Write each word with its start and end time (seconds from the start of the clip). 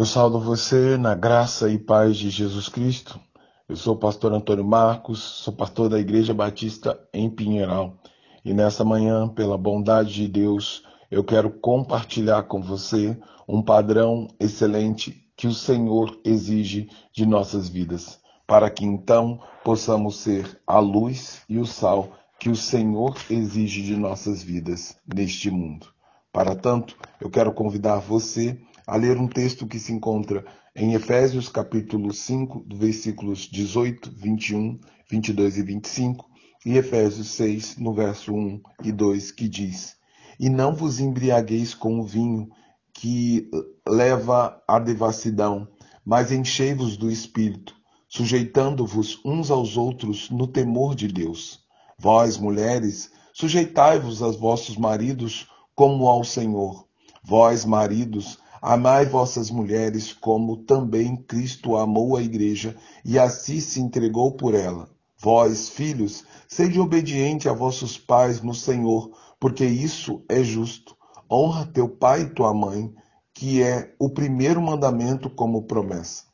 Eu 0.00 0.06
saldo 0.06 0.40
você 0.40 0.96
na 0.96 1.14
graça 1.14 1.70
e 1.70 1.78
paz 1.78 2.16
de 2.16 2.30
Jesus 2.30 2.70
Cristo. 2.70 3.20
Eu 3.68 3.76
sou 3.76 3.94
o 3.94 3.98
pastor 3.98 4.32
Antônio 4.32 4.64
Marcos, 4.64 5.18
sou 5.18 5.52
pastor 5.52 5.90
da 5.90 6.00
Igreja 6.00 6.32
Batista 6.32 6.98
em 7.12 7.28
Pinheiral. 7.28 7.98
E 8.42 8.54
nessa 8.54 8.82
manhã, 8.82 9.28
pela 9.28 9.58
bondade 9.58 10.14
de 10.14 10.26
Deus, 10.26 10.82
eu 11.10 11.22
quero 11.22 11.50
compartilhar 11.50 12.44
com 12.44 12.62
você 12.62 13.14
um 13.46 13.60
padrão 13.60 14.26
excelente 14.40 15.22
que 15.36 15.46
o 15.46 15.52
Senhor 15.52 16.18
exige 16.24 16.88
de 17.12 17.26
nossas 17.26 17.68
vidas, 17.68 18.18
para 18.46 18.70
que 18.70 18.86
então 18.86 19.38
possamos 19.62 20.16
ser 20.16 20.62
a 20.66 20.78
luz 20.78 21.42
e 21.46 21.58
o 21.58 21.66
sal 21.66 22.08
que 22.38 22.48
o 22.48 22.56
Senhor 22.56 23.14
exige 23.28 23.82
de 23.82 23.96
nossas 23.96 24.42
vidas 24.42 24.96
neste 25.14 25.50
mundo. 25.50 25.88
Para 26.32 26.54
tanto, 26.54 26.96
eu 27.20 27.28
quero 27.28 27.52
convidar 27.52 27.98
você 27.98 28.58
a 28.90 28.96
ler 28.96 29.16
um 29.18 29.28
texto 29.28 29.68
que 29.68 29.78
se 29.78 29.92
encontra 29.92 30.44
em 30.74 30.94
Efésios 30.94 31.48
capítulo 31.48 32.12
5, 32.12 32.66
versículos 32.74 33.42
18, 33.42 34.10
21, 34.16 34.80
22 35.08 35.58
e 35.58 35.62
25, 35.62 36.28
e 36.66 36.76
Efésios 36.76 37.28
6, 37.28 37.76
no 37.76 37.94
verso 37.94 38.34
1 38.34 38.60
e 38.82 38.90
2, 38.90 39.30
que 39.30 39.48
diz: 39.48 39.94
E 40.40 40.48
não 40.50 40.74
vos 40.74 40.98
embriagueis 40.98 41.72
com 41.72 42.00
o 42.00 42.04
vinho 42.04 42.48
que 42.92 43.48
leva 43.88 44.60
à 44.66 44.80
devassidão, 44.80 45.68
mas 46.04 46.32
enchei-vos 46.32 46.96
do 46.96 47.08
espírito, 47.08 47.76
sujeitando-vos 48.08 49.20
uns 49.24 49.52
aos 49.52 49.76
outros 49.76 50.30
no 50.30 50.48
temor 50.48 50.96
de 50.96 51.06
Deus. 51.06 51.60
Vós, 51.96 52.36
mulheres, 52.36 53.12
sujeitai-vos 53.32 54.20
aos 54.20 54.34
vossos 54.34 54.76
maridos 54.76 55.46
como 55.76 56.08
ao 56.08 56.24
Senhor. 56.24 56.88
Vós, 57.22 57.64
maridos, 57.64 58.40
Amai 58.62 59.06
vossas 59.06 59.50
mulheres, 59.50 60.12
como 60.12 60.58
também 60.58 61.16
Cristo 61.16 61.76
amou 61.76 62.16
a 62.16 62.22
igreja 62.22 62.76
e 63.04 63.18
assim 63.18 63.58
se 63.58 63.80
entregou 63.80 64.32
por 64.32 64.54
ela. 64.54 64.88
Vós, 65.18 65.68
filhos, 65.68 66.24
sede 66.46 66.78
obediente 66.78 67.48
a 67.48 67.52
vossos 67.52 67.96
pais 67.96 68.42
no 68.42 68.54
Senhor, 68.54 69.10
porque 69.38 69.64
isso 69.64 70.22
é 70.28 70.42
justo. 70.42 70.96
Honra 71.30 71.64
teu 71.66 71.88
pai 71.88 72.22
e 72.22 72.30
tua 72.30 72.52
mãe, 72.52 72.92
que 73.32 73.62
é 73.62 73.94
o 73.98 74.10
primeiro 74.10 74.60
mandamento 74.60 75.30
como 75.30 75.62
promessa. 75.62 76.24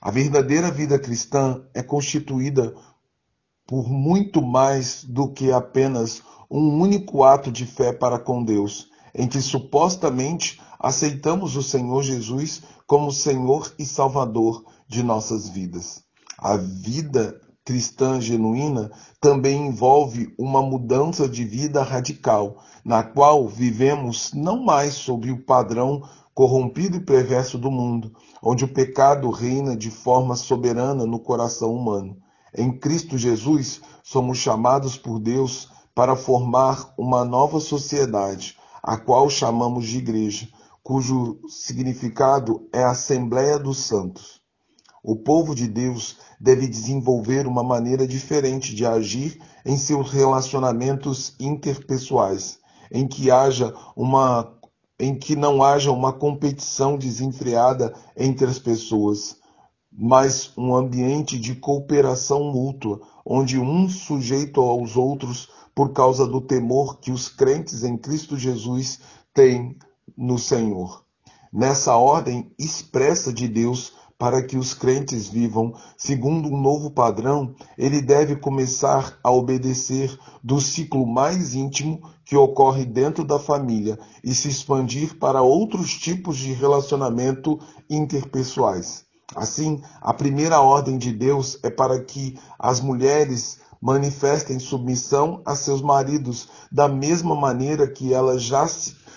A 0.00 0.10
verdadeira 0.10 0.70
vida 0.70 0.98
cristã 0.98 1.62
é 1.74 1.82
constituída 1.82 2.74
por 3.66 3.90
muito 3.90 4.40
mais 4.40 5.04
do 5.04 5.30
que 5.30 5.52
apenas 5.52 6.22
um 6.50 6.80
único 6.80 7.22
ato 7.22 7.52
de 7.52 7.66
fé 7.66 7.92
para 7.92 8.18
com 8.18 8.42
Deus, 8.42 8.88
em 9.18 9.26
que 9.26 9.42
supostamente 9.42 10.60
aceitamos 10.78 11.56
o 11.56 11.62
Senhor 11.62 12.02
Jesus 12.04 12.62
como 12.86 13.12
Senhor 13.12 13.74
e 13.78 13.84
Salvador 13.84 14.64
de 14.86 15.02
nossas 15.02 15.48
vidas. 15.48 16.02
A 16.38 16.56
vida 16.56 17.38
cristã 17.64 18.18
genuína 18.20 18.90
também 19.20 19.66
envolve 19.66 20.32
uma 20.38 20.62
mudança 20.62 21.28
de 21.28 21.44
vida 21.44 21.82
radical, 21.82 22.62
na 22.82 23.02
qual 23.02 23.46
vivemos 23.46 24.32
não 24.32 24.64
mais 24.64 24.94
sob 24.94 25.30
o 25.30 25.44
padrão 25.44 26.02
corrompido 26.32 26.96
e 26.96 27.04
perverso 27.04 27.58
do 27.58 27.70
mundo, 27.70 28.12
onde 28.42 28.64
o 28.64 28.72
pecado 28.72 29.28
reina 29.30 29.76
de 29.76 29.90
forma 29.90 30.36
soberana 30.36 31.04
no 31.04 31.18
coração 31.18 31.74
humano. 31.74 32.16
Em 32.56 32.72
Cristo 32.72 33.18
Jesus, 33.18 33.82
somos 34.02 34.38
chamados 34.38 34.96
por 34.96 35.18
Deus 35.18 35.68
para 35.94 36.14
formar 36.14 36.94
uma 36.96 37.24
nova 37.24 37.58
sociedade, 37.58 38.56
a 38.82 38.96
qual 38.96 39.28
chamamos 39.28 39.86
de 39.86 39.98
igreja, 39.98 40.48
cujo 40.82 41.38
significado 41.48 42.68
é 42.72 42.82
Assembleia 42.82 43.58
dos 43.58 43.78
Santos. 43.78 44.40
O 45.02 45.16
povo 45.16 45.54
de 45.54 45.68
Deus 45.68 46.18
deve 46.40 46.66
desenvolver 46.66 47.46
uma 47.46 47.62
maneira 47.62 48.06
diferente 48.06 48.74
de 48.74 48.84
agir 48.84 49.40
em 49.64 49.76
seus 49.76 50.10
relacionamentos 50.10 51.34
interpessoais, 51.38 52.58
em 52.90 53.06
que 53.06 53.30
haja 53.30 53.74
uma 53.96 54.54
em 55.00 55.16
que 55.16 55.36
não 55.36 55.62
haja 55.62 55.92
uma 55.92 56.12
competição 56.12 56.98
desenfreada 56.98 57.94
entre 58.16 58.46
as 58.46 58.58
pessoas, 58.58 59.36
mas 59.92 60.52
um 60.58 60.74
ambiente 60.74 61.38
de 61.38 61.54
cooperação 61.54 62.52
mútua, 62.52 63.00
onde 63.24 63.60
um 63.60 63.88
sujeito 63.88 64.60
aos 64.60 64.96
outros 64.96 65.48
por 65.78 65.92
causa 65.92 66.26
do 66.26 66.40
temor 66.40 66.98
que 66.98 67.12
os 67.12 67.28
crentes 67.28 67.84
em 67.84 67.96
Cristo 67.96 68.36
Jesus 68.36 68.98
têm 69.32 69.78
no 70.16 70.36
Senhor. 70.36 71.04
Nessa 71.52 71.94
ordem 71.94 72.50
expressa 72.58 73.32
de 73.32 73.46
Deus 73.46 73.92
para 74.18 74.42
que 74.42 74.58
os 74.58 74.74
crentes 74.74 75.28
vivam 75.28 75.72
segundo 75.96 76.48
um 76.48 76.60
novo 76.60 76.90
padrão, 76.90 77.54
ele 77.78 78.02
deve 78.02 78.34
começar 78.34 79.20
a 79.22 79.30
obedecer 79.30 80.18
do 80.42 80.60
ciclo 80.60 81.06
mais 81.06 81.54
íntimo 81.54 82.00
que 82.24 82.36
ocorre 82.36 82.84
dentro 82.84 83.22
da 83.22 83.38
família 83.38 84.00
e 84.24 84.34
se 84.34 84.48
expandir 84.48 85.16
para 85.16 85.42
outros 85.42 85.96
tipos 85.96 86.38
de 86.38 86.52
relacionamento 86.52 87.56
interpessoais. 87.88 89.06
Assim, 89.36 89.80
a 90.00 90.12
primeira 90.12 90.60
ordem 90.60 90.98
de 90.98 91.12
Deus 91.12 91.56
é 91.62 91.70
para 91.70 92.02
que 92.02 92.36
as 92.58 92.80
mulheres 92.80 93.60
manifestem 93.80 94.58
submissão 94.58 95.42
a 95.44 95.54
seus 95.54 95.80
maridos 95.80 96.48
da 96.70 96.88
mesma 96.88 97.34
maneira 97.34 97.86
que 97.86 98.12
elas 98.12 98.42
já 98.42 98.66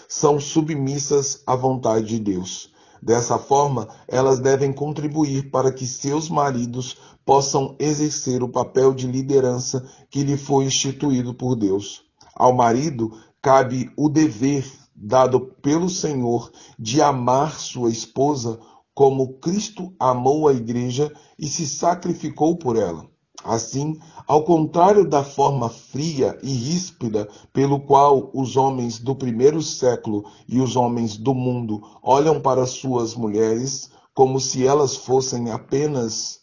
são 0.08 0.40
submissas 0.40 1.42
à 1.48 1.56
vontade 1.56 2.08
de 2.08 2.20
Deus. 2.20 2.72
Dessa 3.02 3.40
forma, 3.40 3.88
elas 4.08 4.40
devem 4.40 4.72
contribuir 4.72 5.50
para 5.50 5.72
que 5.72 5.88
seus 5.88 6.30
maridos 6.30 6.98
possam 7.26 7.76
exercer 7.80 8.44
o 8.44 8.50
papel 8.50 8.94
de 8.94 9.08
liderança 9.08 9.84
que 10.10 10.24
lhe 10.24 10.38
foi 10.38 10.66
instituído 10.66 11.34
por 11.34 11.56
Deus. 11.56 12.04
Ao 12.36 12.54
marido 12.54 13.12
cabe 13.42 13.92
o 13.98 14.08
dever 14.08 14.66
dado 14.96 15.40
pelo 15.62 15.90
Senhor 15.90 16.52
de 16.78 17.02
amar 17.02 17.60
sua 17.60 17.90
esposa 17.90 18.60
como 18.94 19.40
Cristo 19.40 19.94
amou 20.00 20.48
a 20.48 20.54
igreja 20.54 21.12
e 21.40 21.48
se 21.48 21.66
sacrificou 21.66 22.56
por 22.56 22.76
ela. 22.76 23.11
Assim, 23.44 24.00
ao 24.28 24.44
contrário 24.44 25.07
da 25.07 25.24
forma 25.24 25.68
fria 25.68 26.38
e 26.44 26.52
ríspida 26.52 27.28
pelo 27.52 27.79
qual 27.79 28.29
os 28.34 28.56
homens 28.56 29.00
do 29.00 29.16
primeiro 29.16 29.62
século 29.62 30.24
e 30.47 30.59
os 30.59 30.75
homens 30.75 31.18
do 31.18 31.34
mundo 31.34 31.81
olham 32.03 32.40
para 32.40 32.66
suas 32.66 33.16
mulheres 33.16 33.90
como 34.13 34.40
se 34.40 34.66
elas 34.66 34.96
fossem 34.96 35.51
apenas 35.51 36.41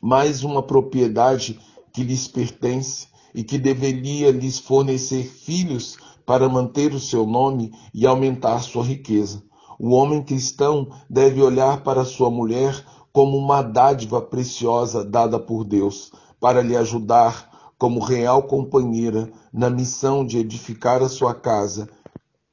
mais 0.00 0.42
uma 0.42 0.62
propriedade 0.62 1.58
que 1.92 2.02
lhes 2.02 2.28
pertence 2.28 3.06
e 3.34 3.42
que 3.42 3.56
deveria 3.56 4.30
lhes 4.30 4.58
fornecer 4.58 5.24
filhos 5.24 5.96
para 6.26 6.48
manter 6.48 6.92
o 6.92 7.00
seu 7.00 7.26
nome 7.26 7.72
e 7.94 8.06
aumentar 8.06 8.60
sua 8.60 8.84
riqueza. 8.84 9.42
O 9.78 9.90
homem 9.90 10.22
cristão 10.22 10.88
deve 11.08 11.40
olhar 11.40 11.82
para 11.82 12.04
sua 12.04 12.30
mulher 12.30 12.84
como 13.12 13.36
uma 13.36 13.62
dádiva 13.62 14.22
preciosa 14.22 15.04
dada 15.04 15.38
por 15.38 15.64
Deus 15.64 16.10
para 16.40 16.62
lhe 16.62 16.76
ajudar 16.76 17.74
como 17.78 18.00
real 18.00 18.44
companheira 18.44 19.30
na 19.52 19.68
missão 19.68 20.24
de 20.24 20.38
edificar 20.38 21.02
a 21.02 21.08
sua 21.08 21.34
casa 21.34 21.88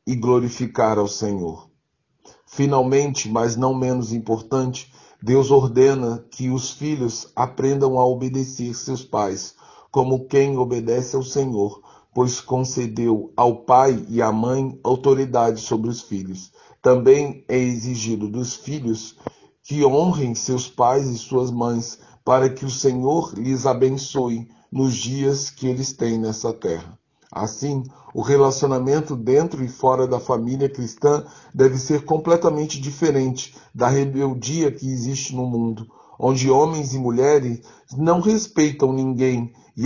e 0.05 0.15
glorificar 0.15 0.97
ao 0.97 1.07
Senhor. 1.07 1.69
Finalmente, 2.45 3.29
mas 3.29 3.55
não 3.55 3.73
menos 3.73 4.11
importante, 4.11 4.91
Deus 5.21 5.51
ordena 5.51 6.25
que 6.31 6.49
os 6.49 6.71
filhos 6.71 7.31
aprendam 7.35 7.99
a 7.99 8.05
obedecer 8.05 8.73
seus 8.73 9.03
pais, 9.03 9.53
como 9.91 10.25
quem 10.25 10.57
obedece 10.57 11.15
ao 11.15 11.23
Senhor, 11.23 11.81
pois 12.13 12.41
concedeu 12.41 13.31
ao 13.37 13.63
pai 13.63 14.03
e 14.09 14.21
à 14.21 14.31
mãe 14.31 14.79
autoridade 14.83 15.61
sobre 15.61 15.89
os 15.89 16.01
filhos. 16.01 16.51
Também 16.81 17.45
é 17.47 17.57
exigido 17.57 18.27
dos 18.27 18.55
filhos 18.55 19.15
que 19.69 19.85
honrem 19.85 20.33
seus 20.33 20.67
pais 20.67 21.05
e 21.05 21.15
suas 21.15 21.51
mães, 21.51 21.99
para 22.25 22.49
que 22.49 22.65
o 22.65 22.71
Senhor 22.71 23.31
lhes 23.37 23.67
abençoe 23.67 24.49
nos 24.71 24.95
dias 24.95 25.51
que 25.51 25.67
eles 25.67 25.93
têm 25.93 26.17
nessa 26.17 26.51
terra. 26.51 26.97
Assim, 27.31 27.83
o 28.11 28.23
relacionamento 28.23 29.15
dentro 29.15 29.63
e 29.63 29.67
fora 29.67 30.07
da 30.07 30.19
família 30.19 30.67
cristã 30.67 31.23
deve 31.53 31.77
ser 31.77 32.03
completamente 32.03 32.81
diferente 32.81 33.55
da 33.71 33.87
rebeldia 33.87 34.71
que 34.71 34.89
existe 34.89 35.35
no 35.35 35.45
mundo, 35.45 35.85
onde 36.17 36.49
homens 36.49 36.95
e 36.95 36.97
mulheres 36.97 37.61
não 37.95 38.21
respeitam 38.21 38.91
ninguém 38.91 39.53
e, 39.77 39.85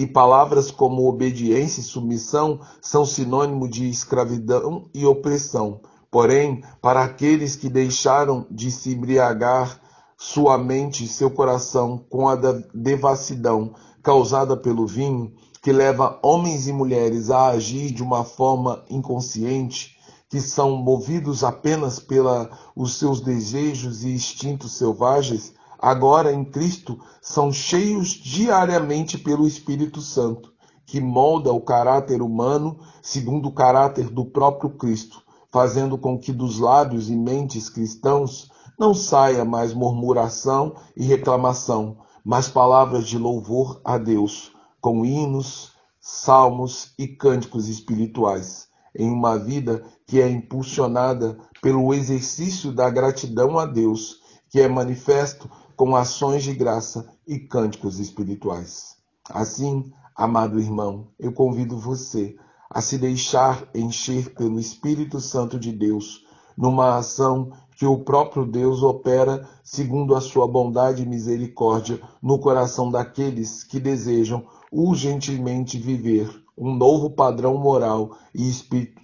e 0.00 0.06
palavras 0.06 0.70
como 0.70 1.06
obediência 1.06 1.82
e 1.82 1.84
submissão 1.84 2.58
são 2.80 3.04
sinônimo 3.04 3.68
de 3.68 3.86
escravidão 3.86 4.88
e 4.94 5.04
opressão. 5.04 5.82
Porém, 6.14 6.62
para 6.80 7.02
aqueles 7.02 7.56
que 7.56 7.68
deixaram 7.68 8.46
de 8.48 8.70
se 8.70 8.92
embriagar 8.92 9.80
sua 10.16 10.56
mente 10.56 11.02
e 11.02 11.08
seu 11.08 11.28
coração 11.28 11.98
com 12.08 12.28
a 12.28 12.36
devassidão 12.72 13.74
causada 14.00 14.56
pelo 14.56 14.86
vinho, 14.86 15.32
que 15.60 15.72
leva 15.72 16.20
homens 16.22 16.68
e 16.68 16.72
mulheres 16.72 17.30
a 17.30 17.48
agir 17.48 17.90
de 17.90 18.00
uma 18.00 18.22
forma 18.22 18.84
inconsciente, 18.88 19.96
que 20.28 20.40
são 20.40 20.76
movidos 20.76 21.42
apenas 21.42 21.98
pelos 21.98 22.96
seus 22.96 23.20
desejos 23.20 24.04
e 24.04 24.10
instintos 24.10 24.78
selvagens, 24.78 25.52
agora 25.80 26.32
em 26.32 26.44
Cristo 26.44 26.96
são 27.20 27.52
cheios 27.52 28.10
diariamente 28.10 29.18
pelo 29.18 29.48
Espírito 29.48 30.00
Santo, 30.00 30.52
que 30.86 31.00
molda 31.00 31.52
o 31.52 31.60
caráter 31.60 32.22
humano 32.22 32.78
segundo 33.02 33.48
o 33.48 33.52
caráter 33.52 34.08
do 34.10 34.24
próprio 34.24 34.70
Cristo, 34.70 35.23
fazendo 35.54 35.96
com 35.96 36.18
que 36.18 36.32
dos 36.32 36.58
lábios 36.58 37.08
e 37.08 37.14
mentes 37.14 37.70
cristãos 37.70 38.50
não 38.76 38.92
saia 38.92 39.44
mais 39.44 39.72
murmuração 39.72 40.74
e 40.96 41.04
reclamação, 41.04 41.98
mas 42.24 42.48
palavras 42.48 43.06
de 43.06 43.16
louvor 43.16 43.80
a 43.84 43.96
Deus, 43.96 44.50
com 44.80 45.06
hinos, 45.06 45.70
salmos 46.00 46.92
e 46.98 47.06
cânticos 47.06 47.68
espirituais, 47.68 48.66
em 48.98 49.08
uma 49.08 49.38
vida 49.38 49.84
que 50.08 50.20
é 50.20 50.28
impulsionada 50.28 51.38
pelo 51.62 51.94
exercício 51.94 52.72
da 52.72 52.90
gratidão 52.90 53.56
a 53.56 53.64
Deus, 53.64 54.22
que 54.50 54.60
é 54.60 54.66
manifesto 54.66 55.48
com 55.76 55.94
ações 55.94 56.42
de 56.42 56.52
graça 56.52 57.08
e 57.28 57.38
cânticos 57.38 58.00
espirituais. 58.00 58.96
Assim, 59.30 59.92
amado 60.16 60.58
irmão, 60.58 61.06
eu 61.16 61.32
convido 61.32 61.78
você 61.78 62.34
a 62.74 62.80
se 62.80 62.98
deixar 62.98 63.68
encher 63.72 64.34
pelo 64.34 64.58
Espírito 64.58 65.20
Santo 65.20 65.60
de 65.60 65.70
Deus 65.70 66.24
numa 66.56 66.96
ação 66.96 67.52
que 67.76 67.86
o 67.86 67.98
próprio 67.98 68.44
Deus 68.44 68.82
opera 68.82 69.48
segundo 69.62 70.12
a 70.12 70.20
sua 70.20 70.48
bondade 70.48 71.04
e 71.04 71.06
misericórdia 71.06 72.00
no 72.20 72.36
coração 72.40 72.90
daqueles 72.90 73.62
que 73.62 73.78
desejam 73.78 74.44
urgentemente 74.72 75.78
viver 75.78 76.28
um 76.58 76.74
novo 76.74 77.10
padrão 77.10 77.56
moral 77.56 78.16
e 78.34 78.50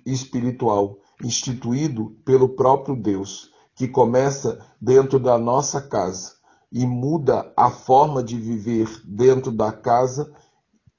espiritual 0.04 0.98
instituído 1.22 2.16
pelo 2.24 2.50
próprio 2.50 2.96
Deus, 2.96 3.50
que 3.76 3.86
começa 3.86 4.58
dentro 4.80 5.20
da 5.20 5.38
nossa 5.38 5.80
casa 5.80 6.32
e 6.72 6.84
muda 6.86 7.52
a 7.56 7.70
forma 7.70 8.22
de 8.22 8.36
viver 8.36 8.88
dentro 9.04 9.52
da 9.52 9.72
casa 9.72 10.32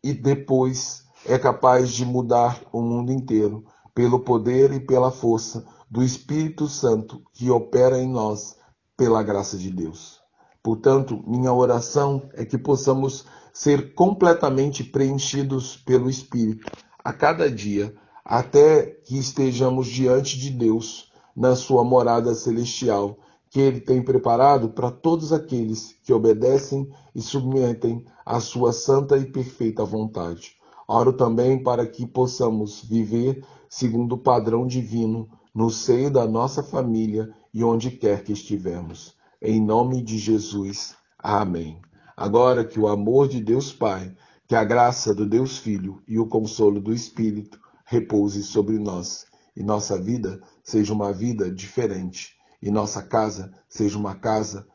e 0.04 0.14
depois 0.14 1.01
é 1.26 1.38
capaz 1.38 1.92
de 1.92 2.06
mudar 2.06 2.62
o 2.72 2.82
mundo 2.82 3.12
inteiro 3.12 3.64
pelo 3.94 4.20
poder 4.20 4.72
e 4.74 4.80
pela 4.80 5.12
força 5.12 5.66
do 5.90 6.04
Espírito 6.04 6.68
Santo 6.68 7.22
que 7.34 7.50
opera 7.50 8.00
em 8.00 8.10
nós 8.10 8.56
pela 8.96 9.22
graça 9.22 9.58
de 9.58 9.70
Deus. 9.70 10.20
Portanto, 10.64 11.24
minha 11.28 11.52
oração 11.52 12.30
é 12.34 12.46
que 12.46 12.58
possamos 12.58 13.26
ser 13.54 13.94
completamente 13.94 14.84
preenchidos 14.84 15.76
pelo 15.76 16.10
Espírito 16.10 16.72
a 17.04 17.12
cada 17.12 17.50
dia, 17.50 17.94
até 18.24 18.84
que 18.84 19.18
estejamos 19.18 19.88
diante 19.88 20.40
de 20.40 20.52
Deus 20.52 21.12
na 21.36 21.56
sua 21.56 21.84
morada 21.84 22.34
celestial, 22.36 23.18
que 23.50 23.60
ele 23.60 23.82
tem 23.82 24.02
preparado 24.02 24.70
para 24.70 24.92
todos 24.92 25.34
aqueles 25.34 25.96
que 26.04 26.14
obedecem 26.14 26.90
e 27.14 27.22
submetem 27.22 28.06
à 28.26 28.40
sua 28.40 28.72
santa 28.72 29.18
e 29.18 29.26
perfeita 29.26 29.84
vontade. 29.84 30.61
Oro 30.94 31.14
também 31.14 31.64
para 31.64 31.88
que 31.88 32.06
possamos 32.06 32.84
viver 32.84 33.46
segundo 33.70 34.16
o 34.16 34.18
padrão 34.18 34.68
divino 34.68 35.30
no 35.56 35.70
seio 35.70 36.12
da 36.12 36.28
nossa 36.28 36.62
família 36.62 37.34
e 37.54 37.64
onde 37.64 37.92
quer 37.92 38.26
que 38.26 38.34
estivermos. 38.34 39.16
Em 39.42 39.64
nome 39.64 40.02
de 40.02 40.18
Jesus. 40.18 40.94
Amém. 41.18 41.80
Agora 42.18 42.66
que 42.66 42.78
o 42.78 42.90
amor 42.90 43.30
de 43.30 43.42
Deus 43.42 43.72
Pai, 43.72 44.14
que 44.46 44.54
a 44.54 44.66
graça 44.66 45.16
do 45.16 45.26
Deus 45.26 45.58
Filho 45.58 46.04
e 46.06 46.20
o 46.20 46.28
consolo 46.28 46.82
do 46.82 46.94
Espírito 46.94 47.58
repouse 47.86 48.44
sobre 48.44 48.78
nós 48.78 49.26
e 49.56 49.64
nossa 49.64 49.98
vida 49.98 50.42
seja 50.62 50.94
uma 50.94 51.14
vida 51.14 51.50
diferente 51.50 52.34
e 52.62 52.70
nossa 52.70 53.02
casa 53.02 53.54
seja 53.70 53.98
uma 53.98 54.16
casa 54.16 54.68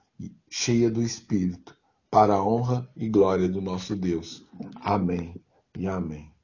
cheia 0.49 0.91
do 0.91 1.03
Espírito, 1.03 1.77
para 2.11 2.37
a 2.37 2.43
honra 2.43 2.89
e 2.97 3.07
glória 3.07 3.51
do 3.51 3.61
nosso 3.61 3.95
Deus. 3.95 4.47
Amém 4.77 5.45
e 5.79 5.87
amém. 5.87 6.36